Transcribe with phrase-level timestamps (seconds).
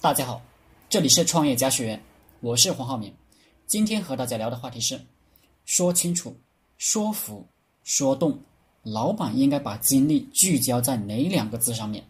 [0.00, 0.40] 大家好，
[0.88, 2.00] 这里是创业家学院，
[2.38, 3.12] 我是黄浩明。
[3.66, 5.04] 今天和大家聊的话题是：
[5.64, 6.36] 说清楚、
[6.76, 7.44] 说服、
[7.82, 8.38] 说动，
[8.84, 12.06] 老板应该把精力聚焦在哪两个字上面？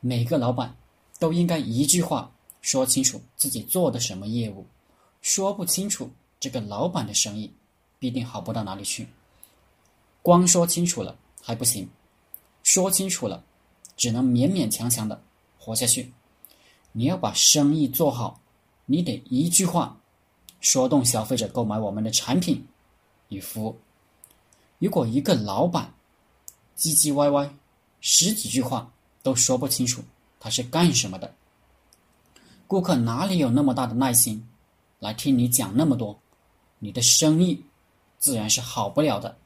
[0.00, 0.74] 每个老板
[1.20, 2.28] 都应该一句话
[2.60, 4.66] 说清楚自己做的什么业务，
[5.22, 6.10] 说不清楚，
[6.40, 7.52] 这个老板的生意
[8.00, 9.06] 必定好不到哪里去。
[10.22, 11.88] 光说清楚了还不行，
[12.64, 13.44] 说清楚了，
[13.96, 15.22] 只能勉勉强强的
[15.56, 16.12] 活下去。
[16.92, 18.40] 你要把生意做好，
[18.86, 19.96] 你得一句话
[20.60, 22.66] 说动消费者购买我们的产品
[23.28, 23.78] 与服务。
[24.78, 25.94] 如果一个老板
[26.76, 27.54] 唧唧歪歪，
[28.00, 28.90] 十几句话
[29.22, 30.02] 都说不清楚
[30.40, 31.34] 他是干什么的，
[32.66, 34.48] 顾客哪里有那么大的耐心
[34.98, 36.18] 来听你讲那么多？
[36.78, 37.62] 你的生意
[38.18, 39.36] 自然是好不了的。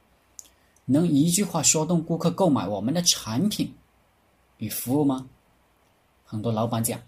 [0.86, 3.74] 能一句话说动顾客购买我们的产品
[4.58, 5.26] 与服务吗？
[6.24, 7.00] 很多老板讲。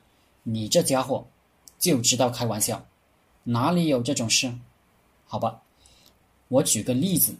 [0.48, 1.26] 你这家伙
[1.76, 2.86] 就知道开玩笑，
[3.42, 4.56] 哪里有这种事？
[5.26, 5.60] 好吧，
[6.46, 7.34] 我举个例子，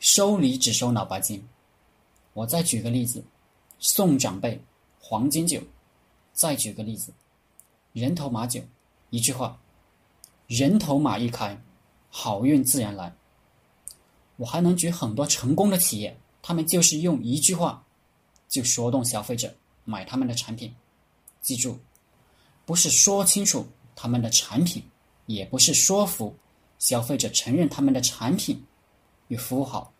[0.00, 1.46] 收礼只收脑白金。
[2.32, 3.22] 我再举个例子，
[3.78, 4.60] 送长辈
[4.98, 5.62] 黄金酒。
[6.32, 7.12] 再举个例子，
[7.92, 8.60] 人头马酒。
[9.10, 9.56] 一句话，
[10.48, 11.62] 人头马一开，
[12.10, 13.14] 好运自然来。
[14.34, 17.84] 我还能举很多成功的企业，他们就是用一句话
[18.48, 20.74] 就说动消费者买他们的产品。
[21.44, 21.78] 记住，
[22.64, 24.82] 不是说清楚他们的产品，
[25.26, 26.34] 也不是说服
[26.78, 28.64] 消费者承认他们的产品
[29.28, 29.92] 与服务好。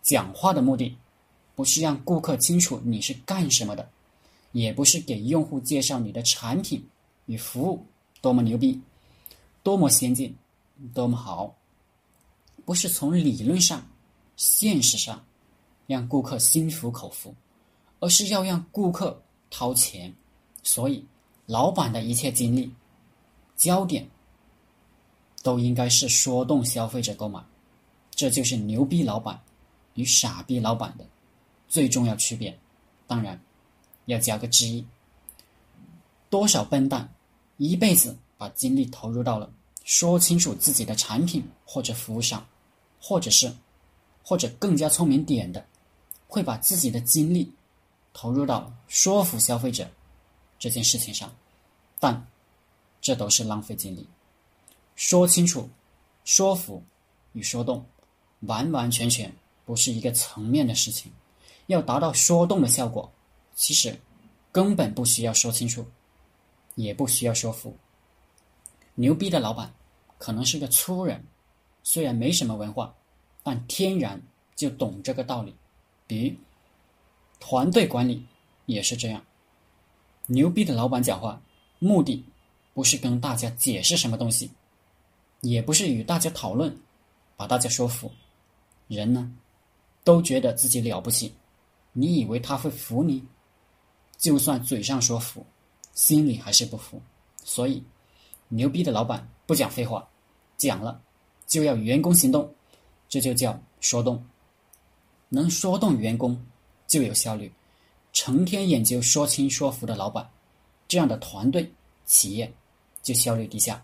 [0.00, 0.96] 讲话的目的，
[1.54, 3.86] 不是让顾客清楚你是干什么的，
[4.52, 6.82] 也不是给用户介绍你的产品
[7.26, 7.84] 与服务
[8.22, 8.80] 多么牛逼、
[9.62, 10.34] 多么先进、
[10.94, 11.54] 多么好。
[12.64, 13.86] 不是从理论上、
[14.36, 15.22] 现实上
[15.86, 17.34] 让顾客心服口服，
[18.00, 20.14] 而是要让顾客掏钱。
[20.62, 21.04] 所以，
[21.46, 22.72] 老板的一切精力、
[23.56, 24.08] 焦点，
[25.42, 27.42] 都应该是说动消费者购买。
[28.10, 29.40] 这就是牛逼老板
[29.94, 31.04] 与傻逼老板的
[31.66, 32.56] 最重要区别。
[33.06, 33.40] 当然，
[34.04, 34.86] 要加个之一：
[36.30, 37.12] 多少笨蛋
[37.56, 39.50] 一辈子把精力投入到了
[39.82, 42.46] 说清楚自己的产品或者服务上，
[43.00, 43.52] 或者是，
[44.22, 45.66] 或者更加聪明点的，
[46.28, 47.52] 会把自己的精力
[48.12, 49.90] 投入到说服消费者。
[50.62, 51.34] 这件事情上，
[51.98, 52.24] 但
[53.00, 54.06] 这都是浪费精力。
[54.94, 55.68] 说清楚、
[56.24, 56.80] 说服
[57.32, 57.84] 与说动，
[58.42, 59.34] 完完全全
[59.64, 61.10] 不是一个层面的事情。
[61.66, 63.10] 要达到说动的效果，
[63.56, 63.98] 其实
[64.52, 65.84] 根本不需要说清楚，
[66.76, 67.76] 也不需要说服。
[68.94, 69.74] 牛逼的老板
[70.16, 71.26] 可能是个粗人，
[71.82, 72.94] 虽然没什么文化，
[73.42, 74.22] 但天然
[74.54, 75.56] 就懂这个道理。
[76.06, 76.36] 比如
[77.40, 78.24] 团队管理
[78.66, 79.24] 也是这样。
[80.26, 81.40] 牛逼的老板讲话，
[81.78, 82.24] 目的
[82.74, 84.50] 不是跟大家解释什么东西，
[85.40, 86.74] 也不是与大家讨论，
[87.36, 88.10] 把大家说服。
[88.88, 89.32] 人呢，
[90.04, 91.34] 都觉得自己了不起，
[91.92, 93.22] 你以为他会服你？
[94.18, 95.44] 就算嘴上说服，
[95.94, 97.02] 心里还是不服。
[97.42, 97.82] 所以，
[98.48, 100.08] 牛逼的老板不讲废话，
[100.56, 101.00] 讲了
[101.46, 102.48] 就要员工行动，
[103.08, 104.24] 这就叫说动。
[105.28, 106.40] 能说动员工，
[106.86, 107.50] 就有效率。
[108.12, 110.30] 成天研究说清说服的老板，
[110.86, 111.72] 这样的团队
[112.04, 112.52] 企业
[113.02, 113.82] 就效率低下。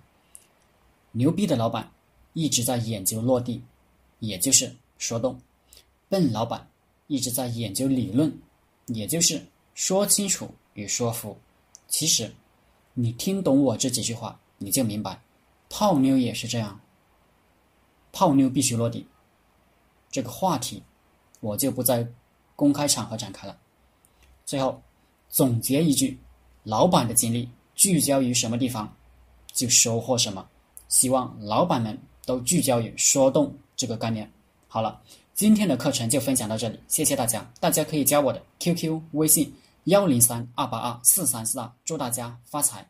[1.13, 1.91] 牛逼的老板
[2.35, 3.63] 一直在研究落地，
[4.19, 5.35] 也就是说动；
[6.09, 6.69] 笨老板
[7.07, 8.39] 一直在研究理论，
[8.87, 9.45] 也就是
[9.75, 11.37] 说清楚与说服。
[11.89, 12.31] 其实，
[12.93, 15.23] 你听懂我这几句话，你就明白，
[15.71, 16.79] 泡妞也是这样。
[18.13, 19.07] 泡妞必须落地。
[20.11, 20.83] 这个话题，
[21.41, 22.07] 我就不在
[22.55, 23.59] 公开场合展开了。
[24.49, 24.81] 最后，
[25.29, 26.19] 总结一句：
[26.63, 28.91] 老板的精力聚焦于什么地方，
[29.53, 30.49] 就收获什么。
[30.89, 34.33] 希望老板们都聚焦于说动这个概念。
[34.67, 35.03] 好了，
[35.35, 37.47] 今天的课程就分享到这里，谢谢大家。
[37.61, 39.53] 大家可以加我的 QQ 微信：
[39.85, 42.89] 幺零三二八二四三四二，祝大家发财。